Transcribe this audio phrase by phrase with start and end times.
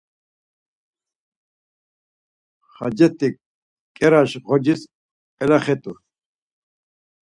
[2.73, 3.29] Xacceti
[3.97, 4.81] ǩeraş ğocis
[5.43, 5.93] elaxet̆u.